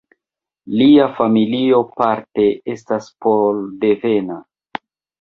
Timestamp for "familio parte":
1.19-2.49